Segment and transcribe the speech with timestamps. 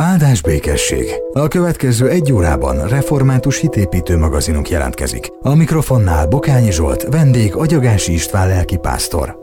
[0.00, 1.06] Áldás békesség!
[1.32, 5.26] A következő egy órában református hitépítő magazinunk jelentkezik.
[5.40, 9.36] A mikrofonnál Bokányi Zsolt, vendég Agyagási István lelkipásztor.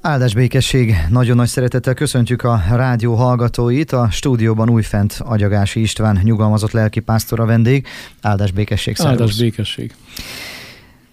[0.00, 0.94] Áldás békesség!
[1.08, 3.92] Nagyon nagy szeretettel köszöntjük a rádió hallgatóit.
[3.92, 7.86] A stúdióban újfent Agyagási István nyugalmazott lelkipásztor a vendég.
[8.20, 8.96] Áldás békesség!
[8.96, 9.20] Szervusz.
[9.20, 9.94] Áldás békesség!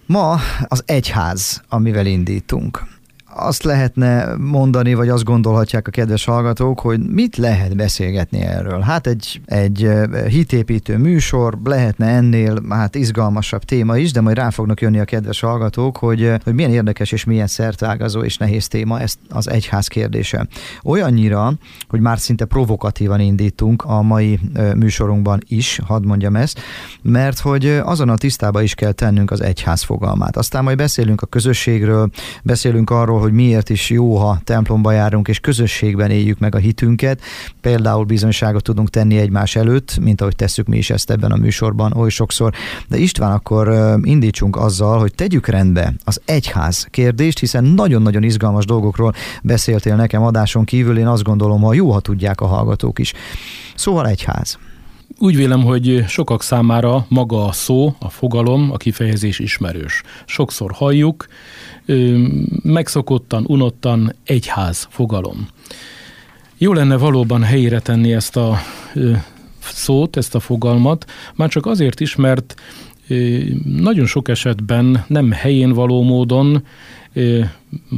[0.06, 0.38] Ma
[0.68, 2.82] az egyház, amivel indítunk
[3.34, 8.80] azt lehetne mondani, vagy azt gondolhatják a kedves hallgatók, hogy mit lehet beszélgetni erről.
[8.80, 9.90] Hát egy, egy
[10.28, 15.40] hitépítő műsor, lehetne ennél hát izgalmasabb téma is, de majd rá fognak jönni a kedves
[15.40, 20.46] hallgatók, hogy, hogy milyen érdekes és milyen szertágazó és nehéz téma ez az egyház kérdése.
[20.84, 21.52] Olyannyira,
[21.88, 24.40] hogy már szinte provokatívan indítunk a mai
[24.76, 26.60] műsorunkban is, hadd mondjam ezt,
[27.02, 30.36] mert hogy azon a tisztába is kell tennünk az egyház fogalmát.
[30.36, 32.10] Aztán majd beszélünk a közösségről,
[32.42, 37.20] beszélünk arról, hogy miért is jó, ha templomba járunk, és közösségben éljük meg a hitünket.
[37.60, 41.92] Például bizonyságot tudunk tenni egymás előtt, mint ahogy tesszük mi is ezt ebben a műsorban
[41.92, 42.52] oly sokszor.
[42.88, 49.12] De István, akkor indítsunk azzal, hogy tegyük rendbe az egyház kérdést, hiszen nagyon-nagyon izgalmas dolgokról
[49.42, 53.12] beszéltél nekem adáson kívül, én azt gondolom, ha jó, ha tudják a hallgatók is.
[53.74, 54.58] Szóval egyház.
[55.18, 60.02] Úgy vélem, hogy sokak számára maga a szó, a fogalom, a kifejezés ismerős.
[60.24, 61.26] Sokszor halljuk,
[62.62, 65.48] megszokottan, unottan egyház fogalom.
[66.58, 68.58] Jó lenne valóban helyére tenni ezt a
[69.58, 72.54] szót, ezt a fogalmat, már csak azért is, mert
[73.64, 76.66] nagyon sok esetben nem helyén való módon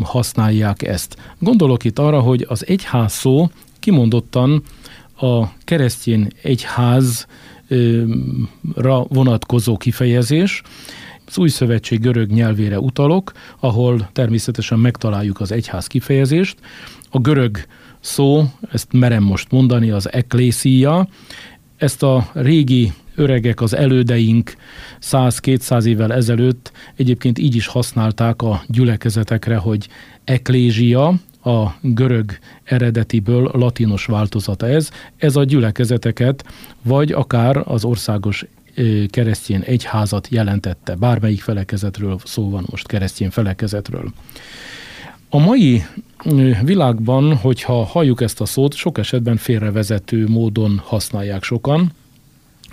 [0.02, 1.16] használják ezt.
[1.38, 4.62] Gondolok itt arra, hogy az egyház szó kimondottan
[5.23, 7.27] a keresztény egyházra
[9.09, 10.62] vonatkozó kifejezés,
[11.27, 16.59] az új szövetség görög nyelvére utalok, ahol természetesen megtaláljuk az egyház kifejezést.
[17.11, 17.59] A görög
[18.00, 21.09] szó, ezt merem most mondani, az eklészia,
[21.77, 24.55] ezt a régi öregek, az elődeink
[25.03, 29.88] 100-200 évvel ezelőtt egyébként így is használták a gyülekezetekre, hogy
[30.25, 34.91] eklézia, a görög eredetiből latinos változata ez.
[35.16, 36.44] Ez a gyülekezeteket,
[36.82, 38.44] vagy akár az országos
[39.08, 40.94] keresztény egyházat jelentette.
[40.94, 44.12] Bármelyik felekezetről szó van most, keresztény felekezetről.
[45.28, 45.84] A mai
[46.62, 51.92] világban, hogyha halljuk ezt a szót, sok esetben félrevezető módon használják sokan,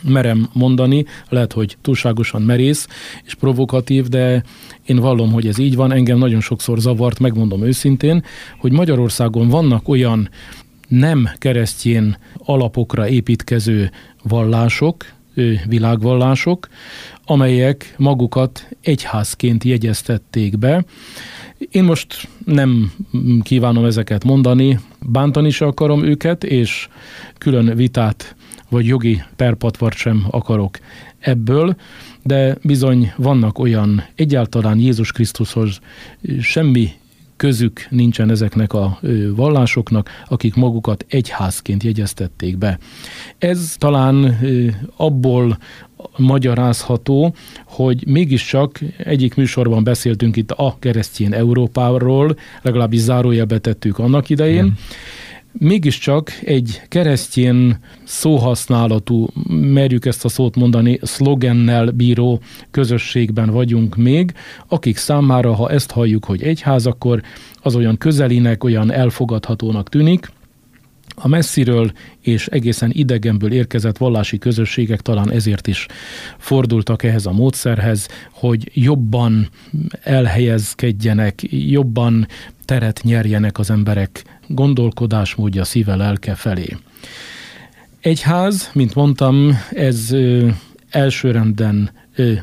[0.04, 2.88] merem mondani, lehet, hogy túlságosan merész
[3.26, 4.44] és provokatív, de
[4.86, 5.92] én vallom, hogy ez így van.
[5.92, 8.24] Engem nagyon sokszor zavart, megmondom őszintén,
[8.58, 10.30] hogy Magyarországon vannak olyan
[10.88, 13.92] nem keresztjén alapokra építkező
[14.24, 15.06] vallások,
[15.68, 16.68] világvallások,
[17.26, 20.86] amelyek magukat egyházként jegyeztették be.
[21.72, 22.92] Én most nem
[23.42, 26.88] kívánom ezeket mondani, bántani se akarom őket, és
[27.38, 28.36] külön vitát
[28.70, 30.80] vagy jogi perpatvart sem akarok
[31.20, 31.76] ebből,
[32.24, 35.80] de bizony vannak olyan egyáltalán Jézus Krisztushoz
[36.42, 36.92] semmi
[37.36, 39.00] közük nincsen ezeknek a
[39.36, 42.80] vallásoknak, akik magukat egyházként jegyeztették be.
[43.38, 44.40] Ez talán
[44.96, 45.58] abból
[46.18, 47.36] magyarázható,
[47.66, 54.78] hogy mégiscsak egyik műsorban beszéltünk itt a keresztény Európáról, legalábbis zárójelbe tettük annak idején, Igen
[55.60, 64.34] mégiscsak egy keresztjén szóhasználatú, merjük ezt a szót mondani, szlogennel bíró közösségben vagyunk még,
[64.68, 67.22] akik számára, ha ezt halljuk, hogy egyház, akkor
[67.62, 70.32] az olyan közelinek, olyan elfogadhatónak tűnik,
[71.22, 71.92] a messziről
[72.22, 75.86] és egészen idegenből érkezett vallási közösségek talán ezért is
[76.38, 79.50] fordultak ehhez a módszerhez, hogy jobban
[80.04, 82.28] elhelyezkedjenek, jobban
[82.66, 86.78] teret nyerjenek az emberek gondolkodásmódja szíve lelke felé.
[88.02, 90.16] Egyház, mint mondtam, ez
[90.90, 91.92] elsőrenden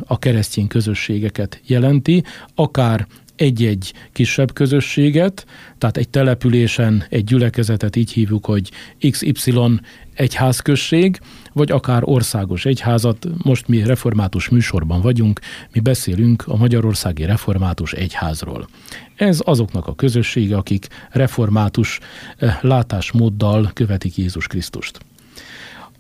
[0.07, 2.25] a keresztény közösségeket jelenti,
[2.55, 3.07] akár
[3.37, 5.47] egy-egy kisebb közösséget,
[5.79, 8.71] tehát egy településen egy gyülekezetet így hívjuk, hogy
[9.11, 9.81] XY
[10.15, 11.19] egyházközség,
[11.53, 13.27] vagy akár országos egyházat.
[13.43, 15.41] Most mi református műsorban vagyunk,
[15.73, 18.69] mi beszélünk a Magyarországi Református Egyházról.
[19.17, 21.99] Ez azoknak a közössége, akik református
[22.37, 24.99] eh, látásmóddal követik Jézus Krisztust.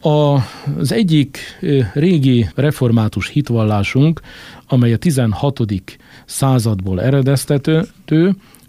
[0.00, 4.20] Az egyik eh, régi református hitvallásunk,
[4.66, 5.60] amely a 16.
[6.24, 7.86] századból eredeztető,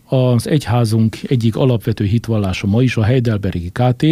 [0.05, 4.05] az egyházunk egyik alapvető hitvallása ma is, a Heidelbergi KT,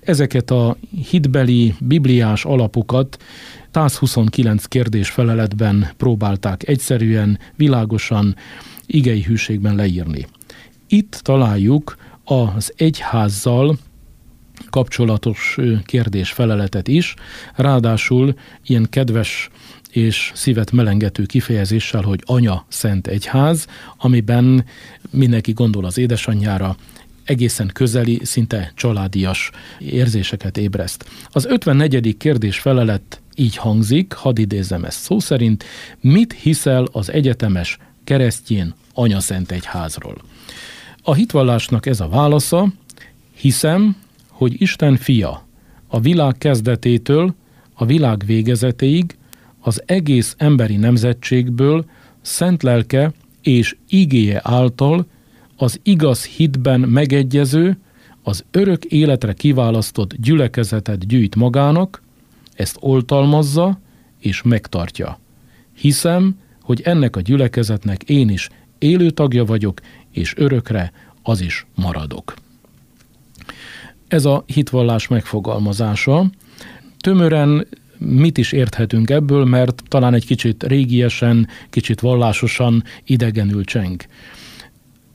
[0.00, 0.76] ezeket a
[1.10, 3.22] hitbeli, bibliás alapokat
[3.70, 8.36] 129 kérdés feleletben próbálták egyszerűen, világosan,
[8.86, 10.26] igei hűségben leírni.
[10.88, 13.78] Itt találjuk az egyházzal
[14.70, 17.14] kapcsolatos kérdés-feleletet is,
[17.54, 18.34] ráadásul
[18.66, 19.50] ilyen kedves
[19.90, 23.66] és szívet melengető kifejezéssel, hogy anya szent egyház,
[23.96, 24.64] amiben
[25.10, 26.76] mindenki gondol az édesanyjára,
[27.24, 31.04] egészen közeli, szinte családias érzéseket ébreszt.
[31.28, 32.16] Az 54.
[32.16, 35.64] kérdés felelet így hangzik, hadd idézem ezt szó szerint,
[36.00, 40.16] mit hiszel az egyetemes keresztjén anya szent egyházról?
[41.02, 42.72] A hitvallásnak ez a válasza,
[43.34, 43.96] hiszem,
[44.28, 45.46] hogy Isten fia
[45.86, 47.34] a világ kezdetétől
[47.74, 49.16] a világ végezetéig
[49.60, 51.84] az egész emberi nemzetségből
[52.20, 53.12] szent lelke
[53.42, 55.06] és igéje által
[55.56, 57.78] az igaz hitben megegyező,
[58.22, 62.02] az örök életre kiválasztott gyülekezetet gyűjt magának,
[62.54, 63.78] ezt oltalmazza
[64.18, 65.18] és megtartja.
[65.76, 69.80] Hiszem, hogy ennek a gyülekezetnek én is élő tagja vagyok,
[70.10, 72.34] és örökre az is maradok.
[74.08, 76.30] Ez a hitvallás megfogalmazása.
[76.98, 77.66] Tömören
[77.98, 84.02] mit is érthetünk ebből, mert talán egy kicsit régiesen, kicsit vallásosan idegenül cseng.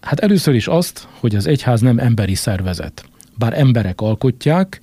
[0.02, 3.06] Hát először is azt, hogy az egyház nem emberi szervezet.
[3.38, 4.80] Bár emberek alkotják,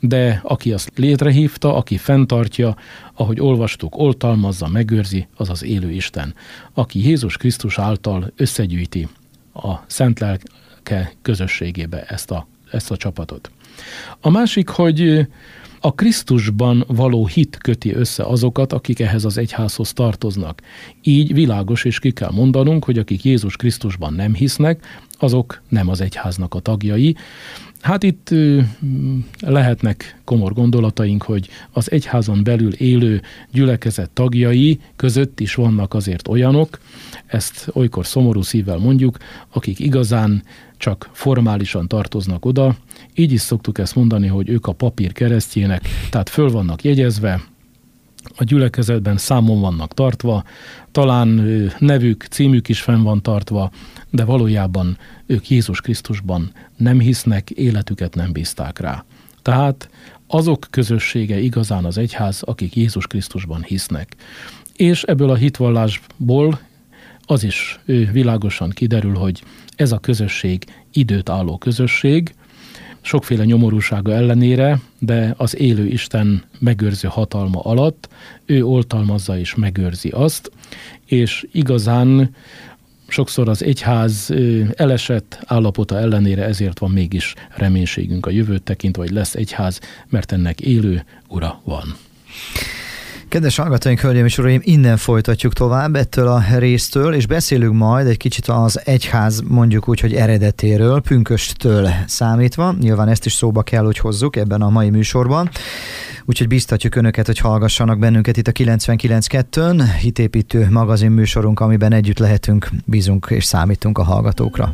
[0.00, 2.76] de aki azt létrehívta, aki fenntartja,
[3.14, 6.34] ahogy olvastuk, oltalmazza, megőrzi, az az élő Isten,
[6.74, 9.08] aki Jézus Krisztus által összegyűjti
[9.54, 13.50] a szent lelke közösségébe ezt a, ezt a csapatot.
[14.20, 15.26] A másik, hogy
[15.80, 20.62] a Krisztusban való hit köti össze azokat, akik ehhez az egyházhoz tartoznak.
[21.02, 24.84] Így világos és ki kell mondanunk, hogy akik Jézus Krisztusban nem hisznek,
[25.18, 27.16] azok nem az egyháznak a tagjai.
[27.80, 28.34] Hát itt
[29.40, 33.22] lehetnek komor gondolataink, hogy az egyházon belül élő
[33.52, 36.78] gyülekezet tagjai között is vannak azért olyanok,
[37.26, 39.16] ezt olykor szomorú szívvel mondjuk,
[39.50, 40.42] akik igazán
[40.80, 42.76] csak formálisan tartoznak oda.
[43.14, 47.40] Így is szoktuk ezt mondani, hogy ők a papír keresztjének, tehát föl vannak jegyezve,
[48.36, 50.44] a gyülekezetben számon vannak tartva,
[50.92, 51.28] talán
[51.78, 53.70] nevük, címük is fenn van tartva,
[54.10, 59.04] de valójában ők Jézus Krisztusban nem hisznek, életüket nem bízták rá.
[59.42, 59.90] Tehát
[60.26, 64.16] azok közössége igazán az egyház, akik Jézus Krisztusban hisznek.
[64.76, 66.60] És ebből a hitvallásból
[67.30, 67.80] az is
[68.12, 69.42] világosan kiderül, hogy
[69.76, 72.34] ez a közösség időt álló közösség,
[73.00, 78.08] sokféle nyomorúsága ellenére, de az élő Isten megőrző hatalma alatt
[78.46, 80.50] ő oltalmazza és megőrzi azt,
[81.06, 82.34] és igazán
[83.08, 84.34] sokszor az egyház
[84.74, 90.60] elesett állapota ellenére ezért van mégis reménységünk a jövőt tekintve, hogy lesz egyház, mert ennek
[90.60, 91.96] élő ura van.
[93.30, 98.16] Kedves hallgatóink, hölgyeim és uraim, innen folytatjuk tovább ettől a résztől, és beszélünk majd egy
[98.16, 102.74] kicsit az egyház mondjuk úgy, hogy eredetéről, pünkösttől számítva.
[102.80, 105.50] Nyilván ezt is szóba kell, hogy hozzuk ebben a mai műsorban.
[106.24, 112.68] Úgyhogy biztatjuk Önöket, hogy hallgassanak bennünket itt a 99.2-ön, hitépítő magazin műsorunk, amiben együtt lehetünk,
[112.84, 114.72] bízunk és számítunk a hallgatókra.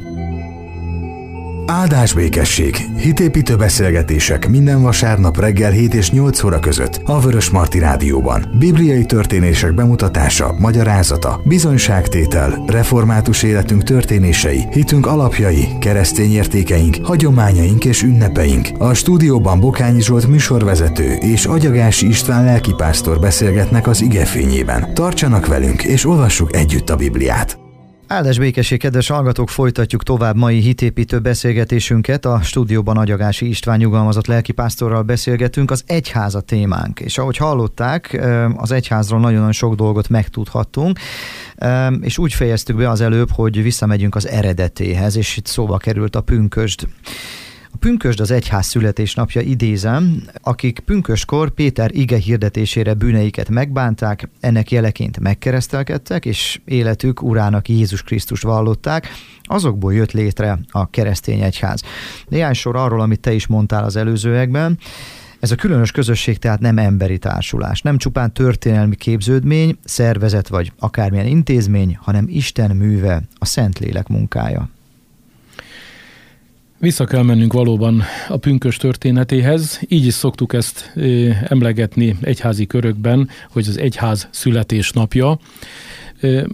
[1.67, 2.77] Áldás békesség.
[2.97, 8.55] Hitépítő beszélgetések minden vasárnap reggel 7 és 8 óra között a Vörös Marti Rádióban.
[8.59, 18.69] Bibliai történések bemutatása, magyarázata, bizonyságtétel, református életünk történései, hitünk alapjai, keresztény értékeink, hagyományaink és ünnepeink.
[18.79, 24.95] A stúdióban Bokányi Zsolt műsorvezető és Agyagási István lelkipásztor beszélgetnek az igefényében.
[24.95, 27.66] Tartsanak velünk és olvassuk együtt a Bibliát.
[28.09, 32.25] Áldás békesség, kedves hallgatók, folytatjuk tovább mai hitépítő beszélgetésünket.
[32.25, 37.01] A stúdióban Agyagási István nyugalmazott lelkipásztorral beszélgetünk, az egyház a témánk.
[37.01, 40.99] És ahogy hallották, az egyházról nagyon-nagyon sok dolgot megtudhattunk,
[42.01, 46.21] és úgy fejeztük be az előbb, hogy visszamegyünk az eredetéhez, és itt szóba került a
[46.21, 46.87] pünkösd.
[47.77, 55.21] A pünkösd az egyház születésnapja idézem, akik pünköskor Péter ige hirdetésére bűneiket megbánták, ennek jeleként
[55.21, 59.09] megkeresztelkedtek, és életük urának Jézus Krisztus vallották,
[59.43, 61.83] azokból jött létre a keresztény egyház.
[62.29, 64.79] Néhány sor arról, amit te is mondtál az előzőekben,
[65.41, 71.27] ez a különös közösség tehát nem emberi társulás, nem csupán történelmi képződmény, szervezet vagy akármilyen
[71.27, 74.69] intézmény, hanem Isten műve, a Szentlélek munkája.
[76.79, 80.93] Vissza kell mennünk valóban a pünkös történetéhez, így is szoktuk ezt
[81.49, 85.39] emlegetni egyházi körökben, hogy az egyház születésnapja.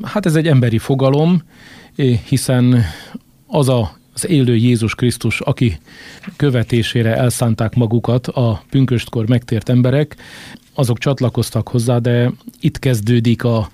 [0.03, 1.43] Hát ez egy emberi fogalom,
[2.29, 2.85] hiszen
[3.47, 5.79] az a az élő Jézus Krisztus, aki
[6.37, 10.17] követésére elszánták magukat a pünköstkor megtért emberek,
[10.75, 13.71] azok csatlakoztak hozzá, de itt kezdődik a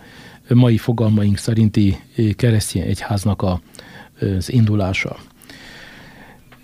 [0.48, 1.96] mai fogalmaink szerinti
[2.36, 3.60] keresztény egyháznak a,
[4.38, 5.16] az indulása.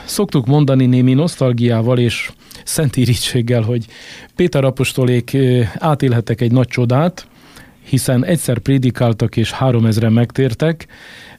[0.05, 2.33] Szoktuk mondani némi nosztalgiával és
[2.65, 3.87] szentírítséggel, hogy
[4.37, 5.37] Péter apostolék
[5.79, 7.27] átélhetek egy nagy csodát,
[7.85, 10.87] hiszen egyszer prédikáltak és három ezren megtértek,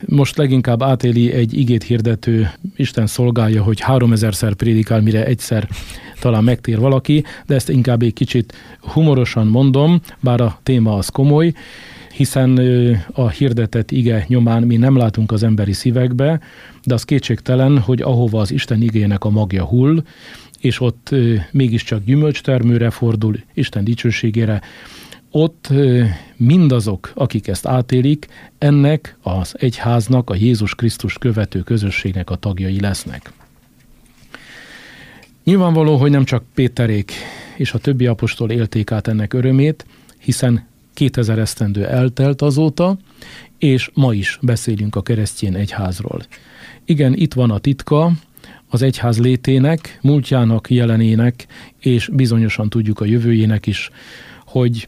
[0.06, 5.68] most leginkább átéli egy igét hirdető Isten szolgálja, hogy három ezerszer prédikál, mire egyszer
[6.20, 11.54] talán megtér valaki, de ezt inkább egy kicsit humorosan mondom, bár a téma az komoly,
[12.16, 12.58] hiszen
[13.14, 16.40] a hirdetett ige nyomán mi nem látunk az emberi szívekbe,
[16.84, 20.04] de az kétségtelen, hogy ahova az Isten igének a magja hull,
[20.60, 21.16] és ott
[21.52, 24.62] mégiscsak gyümölcstermőre fordul, Isten dicsőségére,
[25.32, 25.70] ott
[26.36, 33.32] mindazok, akik ezt átélik, ennek az egyháznak, a Jézus Krisztus követő közösségnek a tagjai lesznek.
[35.44, 37.12] Nyilvánvaló, hogy nem csak Péterék
[37.58, 39.86] és a többi apostol élték át ennek örömét,
[40.18, 42.98] hiszen 2000 esztendő eltelt azóta,
[43.58, 46.25] és ma is beszélünk a keresztjén egyházról.
[46.86, 48.12] Igen, itt van a titka
[48.70, 51.48] az egyház létének, múltjának, jelenének,
[51.80, 53.90] és bizonyosan tudjuk a jövőjének is,
[54.46, 54.88] hogy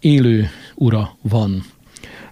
[0.00, 1.64] élő ura van.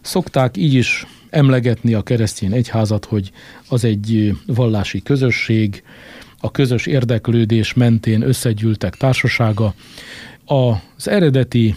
[0.01, 3.31] Szokták így is emlegetni a keresztény egyházat, hogy
[3.69, 5.83] az egy vallási közösség,
[6.41, 9.75] a közös érdeklődés mentén összegyűltek társasága.
[10.47, 11.75] Az eredeti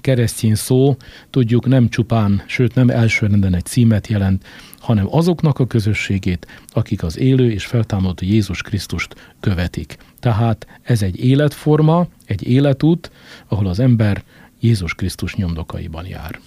[0.00, 0.96] keresztény szó,
[1.30, 4.44] tudjuk, nem csupán, sőt nem elsőrenden egy címet jelent,
[4.78, 9.96] hanem azoknak a közösségét, akik az élő és feltámadó Jézus Krisztust követik.
[10.20, 13.10] Tehát ez egy életforma, egy életút,
[13.48, 14.22] ahol az ember
[14.60, 16.40] Jézus Krisztus nyomdokaiban jár.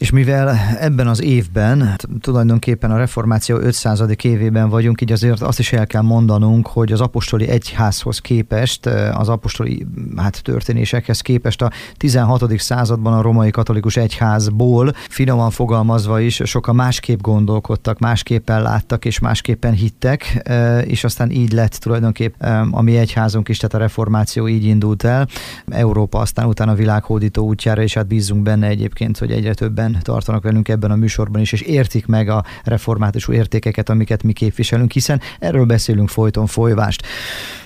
[0.00, 4.02] És mivel ebben az évben, tulajdonképpen a reformáció 500.
[4.22, 9.28] évében vagyunk, így azért azt is el kell mondanunk, hogy az apostoli egyházhoz képest, az
[9.28, 12.58] apostoli hát, történésekhez képest a 16.
[12.58, 19.72] században a romai katolikus egyházból finoman fogalmazva is sokan másképp gondolkodtak, másképpen láttak és másképpen
[19.72, 20.50] hittek,
[20.84, 22.34] és aztán így lett tulajdonképp
[22.70, 25.28] a mi egyházunk is, tehát a reformáció így indult el.
[25.68, 30.68] Európa aztán utána világhódító útjára, és hát bízunk benne egyébként, hogy egyre többen tartanak velünk
[30.68, 35.64] ebben a műsorban is, és értik meg a református értékeket, amiket mi képviselünk, hiszen erről
[35.64, 37.06] beszélünk folyton folyvást.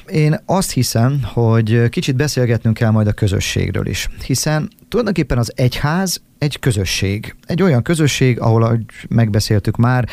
[0.06, 6.22] Én azt hiszem, hogy kicsit beszélgetnünk kell majd a közösségről is, hiszen tulajdonképpen az egyház
[6.38, 7.36] egy közösség.
[7.46, 10.08] Egy olyan közösség, ahol, ahogy megbeszéltük már,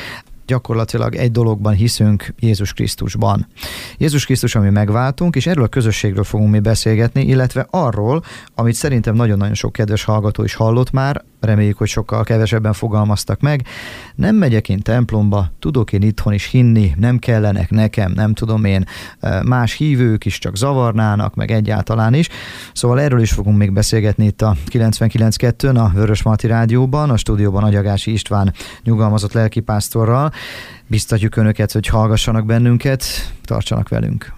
[0.46, 3.48] gyakorlatilag egy dologban hiszünk Jézus Krisztusban.
[3.98, 8.24] Jézus Krisztus, ami megváltunk, és erről a közösségről fogunk mi beszélgetni, illetve arról,
[8.56, 13.66] amit szerintem nagyon-nagyon sok kedves hallgató is hallott már, reméljük, hogy sokkal kevesebben fogalmaztak meg.
[14.16, 18.86] Nem megyek én templomba, tudok én itthon is hinni, nem kellenek nekem, nem tudom én,
[19.46, 22.30] más hívők is csak zavarnának, meg egyáltalán is.
[22.74, 27.64] Szóval erről is fogunk még beszélgetni itt a 99.2-n, a Vörös Marti Rádióban, a stúdióban
[27.64, 30.32] Agyagási István nyugalmazott lelkipásztorral.
[30.88, 33.04] Biztatjuk Önöket, hogy hallgassanak bennünket,
[33.46, 34.34] tartsanak velünk.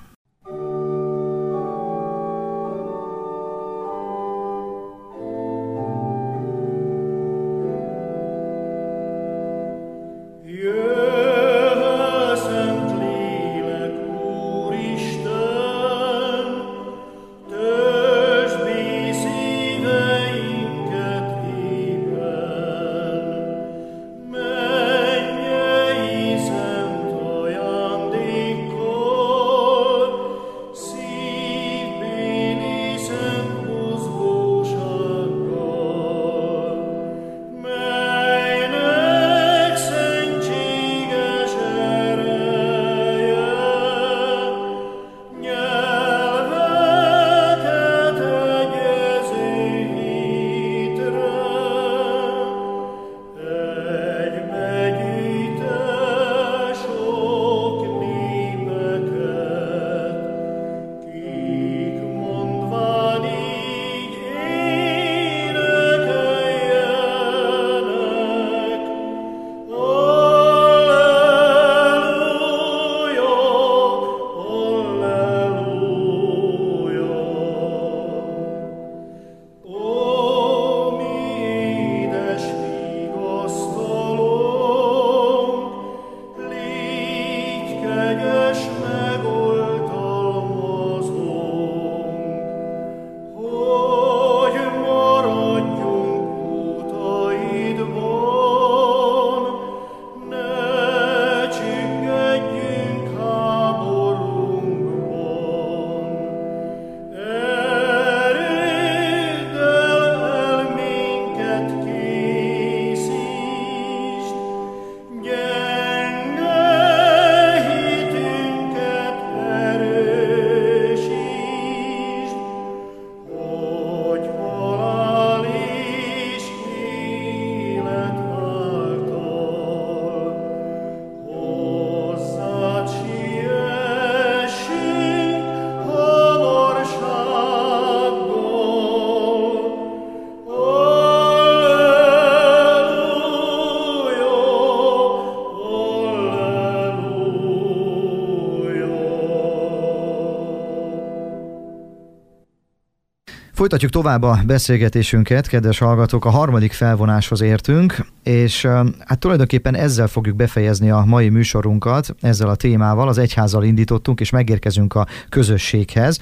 [153.64, 158.66] Folytatjuk tovább a beszélgetésünket, kedves hallgatók, a harmadik felvonáshoz értünk, és
[159.00, 164.30] hát tulajdonképpen ezzel fogjuk befejezni a mai műsorunkat, ezzel a témával, az egyházal indítottunk, és
[164.30, 166.20] megérkezünk a közösséghez.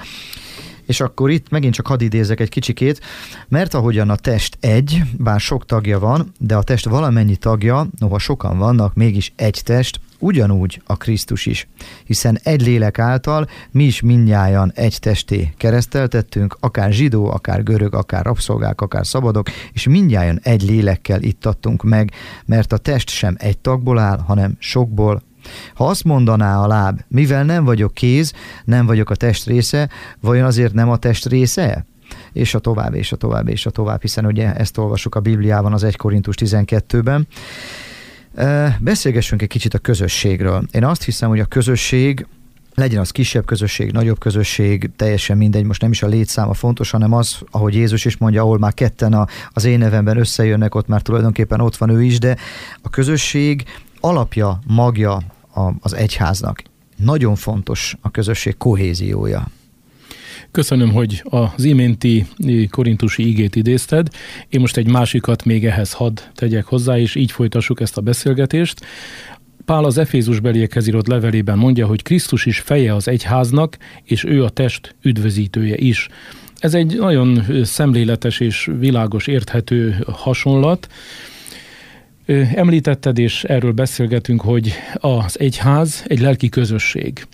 [0.86, 3.02] És akkor itt megint csak hadd idézek egy kicsikét,
[3.48, 8.20] mert ahogyan a test egy, bár sok tagja van, de a test valamennyi tagja, noha
[8.20, 11.68] sokan vannak, mégis egy test, ugyanúgy a Krisztus is,
[12.06, 18.25] hiszen egy lélek által mi is mindnyájan egy testé kereszteltettünk, akár zsidó, akár görög, akár
[18.25, 22.12] rabszolgák, akár szabadok, és mindnyájan egy lélekkel ittattunk meg,
[22.46, 25.22] mert a test sem egy tagból áll, hanem sokból,
[25.74, 28.34] ha azt mondaná a láb, mivel nem vagyok kéz,
[28.66, 31.86] nem vagyok a test része, vajon azért nem a test része?
[32.34, 35.74] És a tovább, és a tovább, és a tovább, hiszen ugye ezt olvasjuk a Bibliában
[35.74, 37.28] az 1 Korintus 12-ben.
[38.80, 40.64] Beszélgessünk egy kicsit a közösségről.
[40.72, 42.26] Én azt hiszem, hogy a közösség
[42.76, 47.14] legyen az kisebb közösség, nagyobb közösség, teljesen mindegy, most nem is a létszáma fontos, hanem
[47.14, 51.02] az, ahogy Jézus is mondja, ahol már ketten a, az én nevemben összejönnek, ott már
[51.02, 52.38] tulajdonképpen ott van ő is, de
[52.82, 53.64] a közösség
[54.00, 55.22] alapja, magja
[55.80, 56.64] az egyháznak.
[56.98, 59.48] Nagyon fontos a közösség kohéziója.
[60.51, 62.25] Köszönöm, hogy az iménti
[62.70, 64.08] korintusi igét idézted.
[64.50, 68.86] Én most egy másikat még ehhez hadd tegyek hozzá, és így folytassuk ezt a beszélgetést.
[69.65, 74.43] Pál az Efézus beliekhez írott levelében mondja, hogy Krisztus is feje az egyháznak, és ő
[74.43, 76.08] a test üdvözítője is.
[76.60, 80.87] Ez egy nagyon szemléletes és világos, érthető hasonlat.
[82.55, 87.27] Említetted, és erről beszélgetünk, hogy az egyház egy lelki közösség.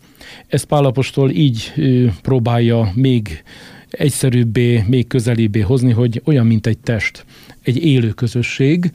[0.47, 1.73] Ezt Pálapostól így
[2.21, 3.43] próbálja még
[3.89, 7.25] egyszerűbbé, még közelébbé hozni, hogy olyan, mint egy test,
[7.63, 8.91] egy élő közösség,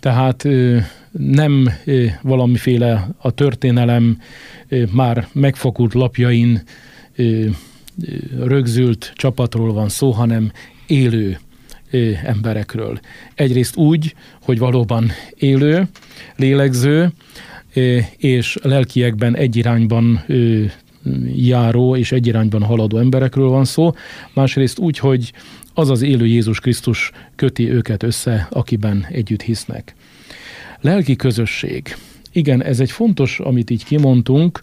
[0.00, 0.48] tehát
[1.10, 1.68] nem
[2.22, 4.18] valamiféle a történelem
[4.92, 6.62] már megfakult lapjain
[8.38, 10.52] rögzült csapatról van szó, hanem
[10.86, 11.38] élő
[12.24, 13.00] emberekről.
[13.34, 15.88] Egyrészt úgy, hogy valóban élő,
[16.36, 17.12] lélegző,
[18.16, 20.24] és lelkiekben egy irányban
[21.34, 23.92] járó és egy irányban haladó emberekről van szó,
[24.32, 25.32] másrészt úgy, hogy
[25.74, 29.94] az az élő Jézus Krisztus köti őket össze, akiben együtt hisznek.
[30.80, 31.96] Lelki közösség.
[32.32, 34.62] Igen, ez egy fontos, amit így kimondtunk.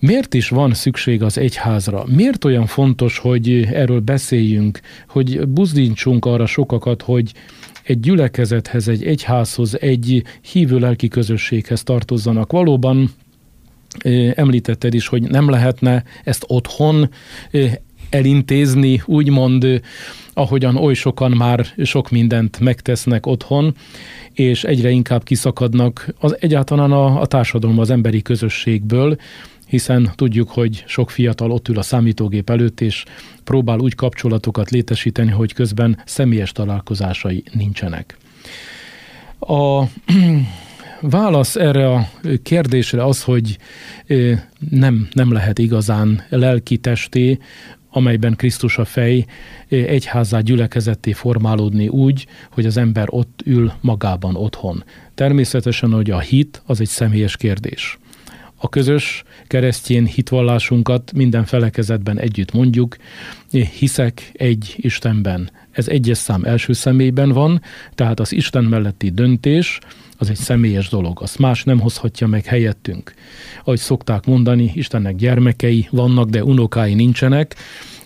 [0.00, 2.04] Miért is van szükség az egyházra?
[2.06, 7.32] Miért olyan fontos, hogy erről beszéljünk, hogy buzdítsunk arra sokakat, hogy
[7.82, 12.52] egy gyülekezethez, egy egyházhoz, egy hívő lelki közösséghez tartozzanak.
[12.52, 13.10] Valóban
[14.34, 17.10] említetted is, hogy nem lehetne ezt otthon
[18.10, 19.80] elintézni, úgymond,
[20.34, 23.74] ahogyan oly sokan már sok mindent megtesznek otthon,
[24.32, 29.16] és egyre inkább kiszakadnak az egyáltalán a, a társadalom, az emberi közösségből,
[29.72, 33.04] hiszen tudjuk, hogy sok fiatal ott ül a számítógép előtt, és
[33.44, 38.16] próbál úgy kapcsolatokat létesíteni, hogy közben személyes találkozásai nincsenek.
[39.38, 39.82] A
[41.00, 42.08] válasz erre a
[42.42, 43.58] kérdésre az, hogy
[44.70, 47.38] nem, nem lehet igazán lelki testé,
[47.90, 49.24] amelyben Krisztus a fej
[49.68, 54.84] egyházá gyülekezetté formálódni úgy, hogy az ember ott ül magában otthon.
[55.14, 57.98] Természetesen, hogy a hit az egy személyes kérdés
[58.64, 62.96] a közös keresztjén hitvallásunkat minden felekezetben együtt mondjuk,
[63.78, 65.50] hiszek egy Istenben.
[65.70, 67.62] Ez egyes szám első személyben van,
[67.94, 69.78] tehát az Isten melletti döntés,
[70.18, 73.14] az egy személyes dolog, azt más nem hozhatja meg helyettünk.
[73.64, 77.54] Ahogy szokták mondani, Istennek gyermekei vannak, de unokái nincsenek,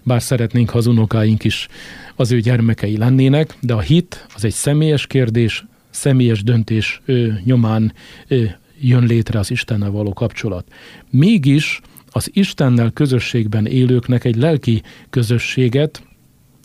[0.02, 1.68] bár szeretnénk, ha az unokáink is
[2.14, 7.92] az ő gyermekei lennének, de a hit az egy személyes kérdés, személyes döntés ő, nyomán
[8.28, 10.72] ő, jön létre az Istennel való kapcsolat.
[11.10, 16.02] Mégis az Istennel közösségben élőknek egy lelki közösséget,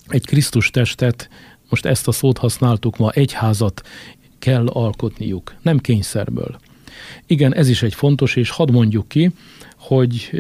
[0.08, 1.30] egy Krisztus testet,
[1.70, 3.82] most ezt a szót használtuk ma, egyházat
[4.40, 6.60] kell alkotniuk, nem kényszerből.
[7.26, 9.32] Igen, ez is egy fontos, és hadd mondjuk ki,
[9.78, 10.32] hogy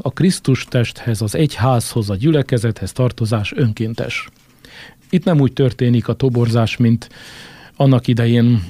[0.00, 4.28] a Krisztus testhez, az egyházhoz, a gyülekezethez tartozás önkéntes.
[5.10, 7.08] Itt nem úgy történik a toborzás, mint
[7.80, 8.62] annak idején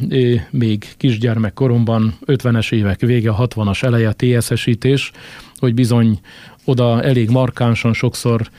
[0.50, 5.12] még kisgyermek koromban, 50-es évek vége, 60-as eleje TSS-ítés,
[5.56, 6.20] hogy bizony
[6.64, 8.50] oda elég markánsan sokszor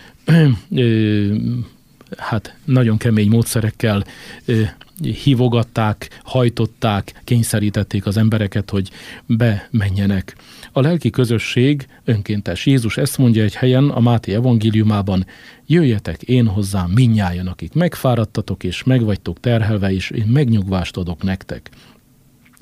[2.18, 4.04] hát nagyon kemény módszerekkel
[5.04, 8.90] hívogatták, hajtották, kényszerítették az embereket, hogy
[9.26, 10.36] bemenjenek.
[10.72, 12.66] A lelki közösség önkéntes.
[12.66, 15.26] Jézus ezt mondja egy helyen a Máté evangéliumában,
[15.66, 21.70] jöjjetek én hozzám minnyájan, akik megfáradtatok és megvagytok terhelve, és én megnyugvást adok nektek.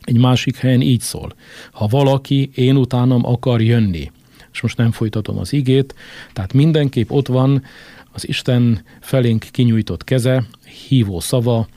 [0.02, 1.34] Egy másik helyen így szól,
[1.71, 4.12] ha valaki én utánam akar jönni,
[4.52, 5.95] és most nem folytatom az igét,
[6.34, 7.63] tehát mindenképp ott van
[8.12, 10.43] Az Isten felénk kinyújtott keze,
[10.88, 11.67] hívó szava,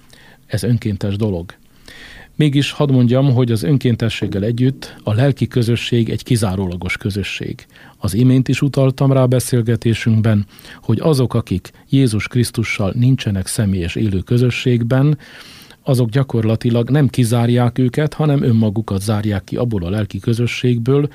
[0.52, 1.54] ez önkéntes dolog.
[2.36, 7.66] Mégis hadd mondjam, hogy az önkéntességgel együtt a lelki közösség egy kizárólagos közösség.
[7.98, 10.46] Az imént is utaltam rá beszélgetésünkben,
[10.82, 15.18] hogy azok, akik Jézus Krisztussal nincsenek személyes élő közösségben,
[15.82, 21.08] azok gyakorlatilag nem kizárják őket, hanem önmagukat zárják ki abból a lelki közösségből,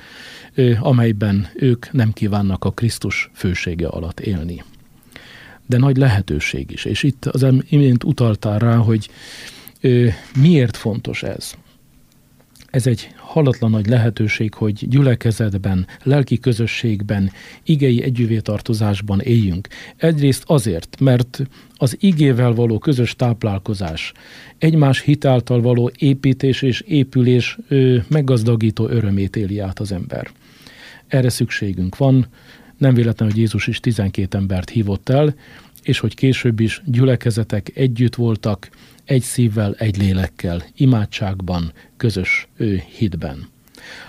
[0.80, 4.62] amelyben ők nem kívánnak a Krisztus fősége alatt élni.
[5.68, 9.08] De nagy lehetőség is, és itt az imént utaltál rá, hogy
[10.40, 11.54] miért fontos ez.
[12.70, 17.30] Ez egy halatlan nagy lehetőség, hogy gyülekezetben, lelki közösségben,
[17.62, 19.68] igei együvétartozásban éljünk.
[19.96, 21.42] Egyrészt azért, mert
[21.76, 24.12] az igével való közös táplálkozás,
[24.58, 30.30] egymás hitáltal való építés és épülés ö, meggazdagító örömét éli át az ember.
[31.06, 32.26] Erre szükségünk van,
[32.78, 35.34] nem véletlen, hogy Jézus is 12 embert hívott el,
[35.82, 38.68] és hogy később is gyülekezetek együtt voltak,
[39.04, 43.48] egy szívvel, egy lélekkel, imádságban, közös ő hitben.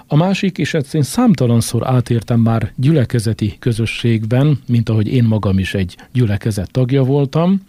[0.07, 5.73] A másik, és ezt én számtalanszor átértem már gyülekezeti közösségben, mint ahogy én magam is
[5.73, 7.61] egy gyülekezet tagja voltam,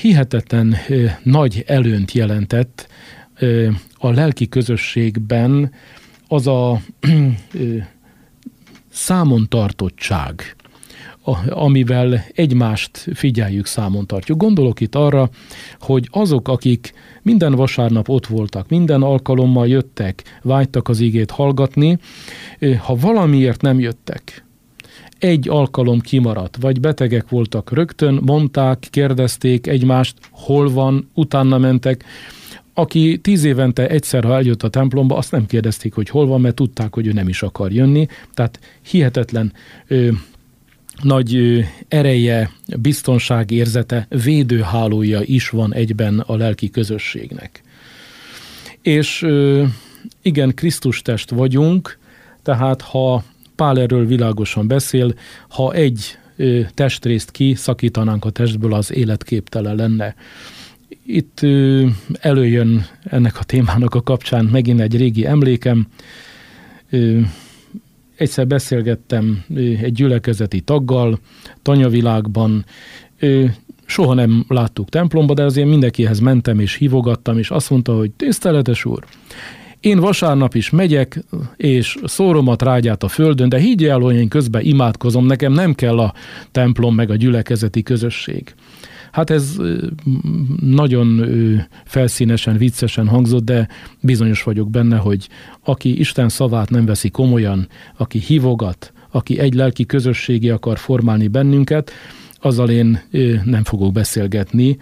[0.00, 0.76] hihetetlen
[1.22, 2.88] nagy előnt jelentett
[3.94, 5.72] a lelki közösségben
[6.28, 6.80] az a
[8.96, 10.56] számon tartottság,
[11.48, 14.38] amivel egymást figyeljük, számon tartjuk.
[14.38, 15.28] Gondolok itt arra,
[15.80, 21.98] hogy azok, akik minden vasárnap ott voltak, minden alkalommal jöttek, vágytak az igét hallgatni,
[22.78, 24.44] ha valamiért nem jöttek,
[25.18, 32.04] egy alkalom kimaradt, vagy betegek voltak rögtön, mondták, kérdezték egymást, hol van, utána mentek,
[32.78, 36.54] aki tíz évente egyszer, ha eljött a templomba, azt nem kérdezték, hogy hol van, mert
[36.54, 38.06] tudták, hogy ő nem is akar jönni.
[38.34, 39.52] Tehát hihetetlen
[39.86, 40.08] ö,
[41.02, 47.62] nagy ereje, biztonságérzete, védőhálója is van egyben a lelki közösségnek.
[48.82, 49.26] És
[50.22, 51.98] igen, Krisztus test vagyunk,
[52.42, 55.14] tehát ha Pál erről világosan beszél,
[55.48, 56.18] ha egy
[56.74, 60.14] testrészt kiszakítanánk a testből, az életképtelen lenne.
[61.06, 61.40] Itt
[62.20, 65.86] előjön ennek a témának a kapcsán megint egy régi emlékem,
[68.16, 69.44] egyszer beszélgettem
[69.82, 71.18] egy gyülekezeti taggal,
[71.62, 72.64] tanyavilágban,
[73.84, 78.84] soha nem láttuk templomba, de azért mindenkihez mentem és hívogattam, és azt mondta, hogy tiszteletes
[78.84, 79.04] úr,
[79.80, 81.24] én vasárnap is megyek,
[81.56, 85.74] és szórom a trágyát a földön, de higgy el, hogy én közben imádkozom, nekem nem
[85.74, 86.14] kell a
[86.50, 88.54] templom meg a gyülekezeti közösség.
[89.16, 89.56] Hát ez
[90.60, 91.22] nagyon
[91.84, 93.68] felszínesen, viccesen hangzott, de
[94.00, 95.28] bizonyos vagyok benne, hogy
[95.64, 101.90] aki Isten szavát nem veszi komolyan, aki hívogat, aki egy lelki közösségi akar formálni bennünket,
[102.40, 103.02] azzal én
[103.44, 104.78] nem fogok beszélgetni.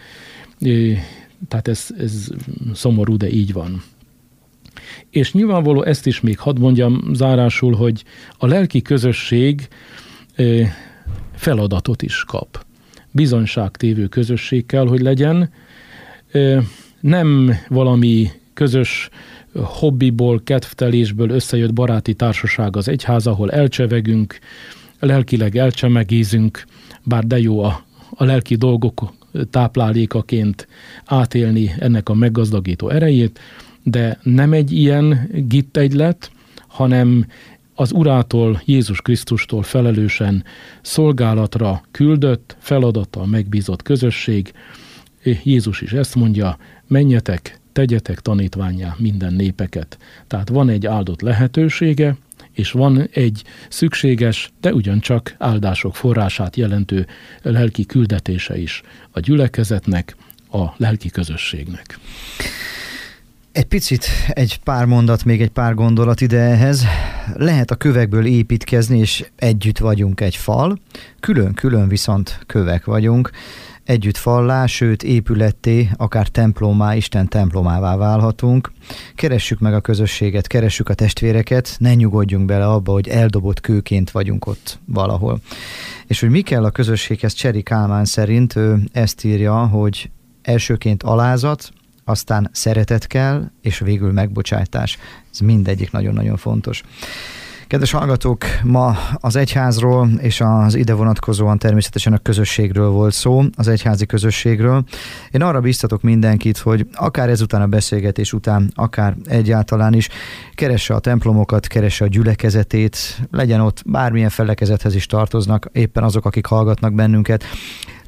[1.48, 2.28] Tehát ez, ez
[2.72, 3.82] szomorú, de így van.
[5.10, 8.04] És nyilvánvaló ezt is még hadd mondjam zárásul, hogy
[8.38, 9.68] a lelki közösség
[11.34, 12.64] feladatot is kap
[13.14, 15.50] bizonyságtévő közösség kell, hogy legyen.
[17.00, 19.08] Nem valami közös
[19.54, 24.38] hobbiból, kedvtelésből összejött baráti társaság az egyház, ahol elcsevegünk,
[24.98, 26.64] lelkileg elcsemegézünk,
[27.02, 29.12] bár de jó a, a lelki dolgok
[29.50, 30.68] táplálékaként
[31.04, 33.40] átélni ennek a meggazdagító erejét,
[33.82, 36.30] de nem egy ilyen gittegylet,
[36.66, 37.26] hanem
[37.74, 40.44] az Urától, Jézus Krisztustól felelősen
[40.82, 44.52] szolgálatra küldött, feladata megbízott közösség.
[45.42, 49.98] Jézus is ezt mondja, menjetek, tegyetek tanítványá minden népeket.
[50.26, 52.16] Tehát van egy áldott lehetősége,
[52.52, 57.06] és van egy szükséges, de ugyancsak áldások forrását jelentő
[57.42, 60.16] lelki küldetése is a gyülekezetnek,
[60.50, 61.98] a lelki közösségnek.
[63.54, 66.84] Egy picit, egy pár mondat, még egy pár gondolat ide ehhez.
[67.34, 70.78] Lehet a kövekből építkezni, és együtt vagyunk egy fal,
[71.20, 73.30] külön-külön viszont kövek vagyunk,
[73.84, 78.72] együtt fallá, sőt épületté, akár templomá, Isten templomává válhatunk.
[79.14, 84.46] Keressük meg a közösséget, keressük a testvéreket, ne nyugodjunk bele abba, hogy eldobott kőként vagyunk
[84.46, 85.40] ott valahol.
[86.06, 90.10] És hogy mi kell a közösséghez Cseri Kálmán szerint, ő ezt írja, hogy
[90.42, 91.72] elsőként alázat,
[92.04, 94.98] aztán szeretet kell, és végül megbocsátás.
[95.32, 96.82] Ez mindegyik nagyon-nagyon fontos.
[97.66, 103.68] Kedves hallgatók, ma az egyházról és az ide vonatkozóan természetesen a közösségről volt szó, az
[103.68, 104.84] egyházi közösségről.
[105.30, 110.08] Én arra biztatok mindenkit, hogy akár ezután a beszélgetés után, akár egyáltalán is,
[110.54, 112.96] keresse a templomokat, keresse a gyülekezetét,
[113.30, 117.44] legyen ott bármilyen felekezethez is tartoznak, éppen azok, akik hallgatnak bennünket,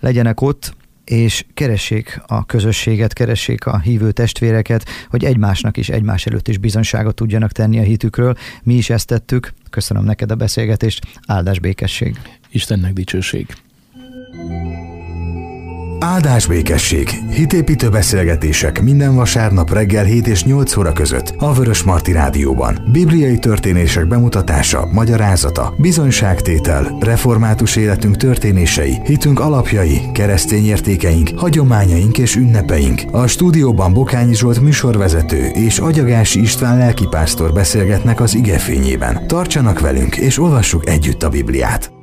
[0.01, 0.75] legyenek ott,
[1.07, 7.15] és keressék a közösséget, keressék a hívő testvéreket, hogy egymásnak is, egymás előtt is bizonyságot
[7.15, 8.35] tudjanak tenni a hitükről.
[8.63, 9.53] Mi is ezt tettük.
[9.71, 11.07] Köszönöm neked a beszélgetést.
[11.27, 12.21] Áldás békesség.
[12.51, 13.47] Istennek dicsőség.
[16.01, 17.09] Áldás békesség.
[17.31, 22.89] Hitépítő beszélgetések minden vasárnap reggel 7 és 8 óra között a Vörös Marti Rádióban.
[22.93, 33.03] Bibliai történések bemutatása, magyarázata, bizonyságtétel, református életünk történései, hitünk alapjai, keresztény értékeink, hagyományaink és ünnepeink.
[33.11, 39.27] A stúdióban Bokányi Zsolt műsorvezető és Agyagási István lelkipásztor beszélgetnek az igefényében.
[39.27, 41.96] Tartsanak velünk és olvassuk együtt a Bibliát.